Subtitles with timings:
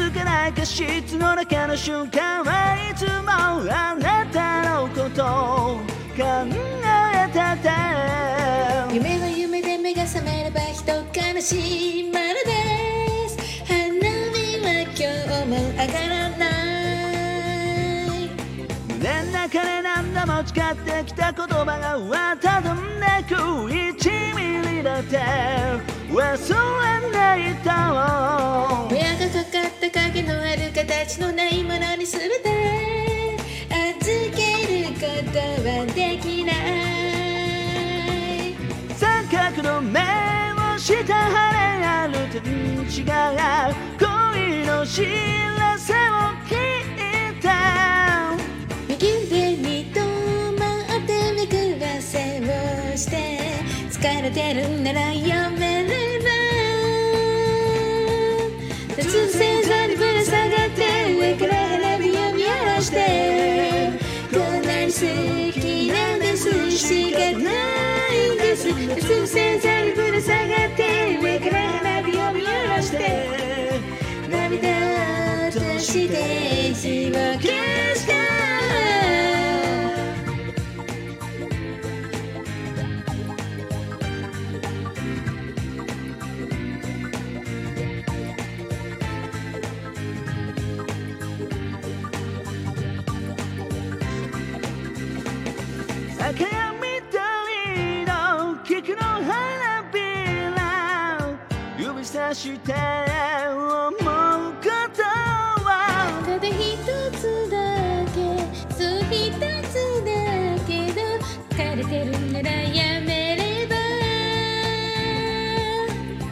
[0.00, 5.80] ないか室の中の瞬間はいつもあなたのことを
[6.16, 7.68] 考えてて。
[8.94, 13.36] 夢は夢で目が覚めれば人悲しいまるです。
[13.66, 13.74] 花
[14.32, 16.46] 火は今日も上がらな
[18.16, 18.30] い。
[18.88, 22.64] 胸の中で何度も使ってきた言葉が渡ん
[22.98, 24.40] でく1ミ
[24.76, 25.20] リだって。
[26.12, 27.70] 忘れないと
[31.20, 33.36] のないものに全て
[33.68, 34.40] 預け
[34.84, 35.00] るこ
[35.32, 35.38] と
[35.68, 36.54] はできない。
[38.96, 40.02] 三角の目を
[40.78, 45.04] した晴れある天地が恋の知
[45.58, 45.96] らせを
[46.48, 46.50] 聞
[47.36, 48.36] いた。
[48.88, 48.96] 右
[49.26, 50.00] 腕に止
[50.58, 50.62] ま
[50.96, 52.42] ってめくらせを
[52.96, 53.14] して
[53.90, 55.61] 疲れてるんならやめ
[69.02, 73.30] す突然座にぶら下がって上から花火を見下ろして
[74.30, 77.91] 涙として火を消した赤
[102.32, 102.72] 指さして
[103.50, 104.00] 思う
[104.54, 104.64] こ
[104.96, 105.02] と
[105.64, 105.68] は
[106.24, 106.78] ただ一
[107.18, 107.20] つ
[107.50, 107.54] だ
[108.14, 108.16] け
[108.72, 109.28] そう一
[109.68, 110.08] つだ
[110.66, 110.96] けど
[111.50, 113.76] 疲れてるならやめれば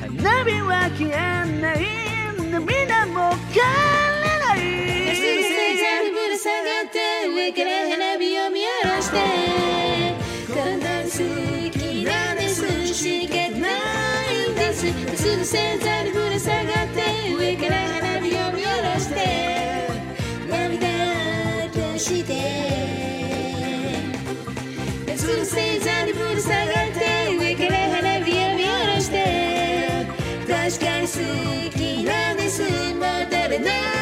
[0.00, 1.12] 花火は消え
[1.60, 1.76] ない。
[2.50, 4.58] 涙も枯れない
[5.14, 6.96] すぐせざるぶら下がって
[7.28, 9.16] 上から花火を見下ろして
[10.48, 11.14] こんなに好
[11.78, 12.56] きなんです。
[12.94, 13.68] しかな
[14.32, 14.80] いんです。
[15.16, 15.89] すぐせざ
[22.00, 22.34] して。
[25.06, 30.06] 夏の星座にぶら下がって上から花火を見下ろして。
[30.48, 31.12] 確かに好
[31.78, 32.62] きなんです。
[32.62, 33.04] 戻
[33.48, 33.99] れない。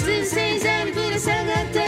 [0.00, 1.79] Sixteen, anos eighteen, nineteen.